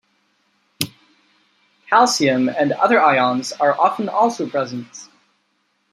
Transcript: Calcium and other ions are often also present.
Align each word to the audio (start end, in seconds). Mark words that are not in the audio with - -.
Calcium 1.87 2.49
and 2.49 2.71
other 2.71 2.99
ions 2.99 3.51
are 3.51 3.79
often 3.79 4.09
also 4.09 4.49
present. 4.49 5.07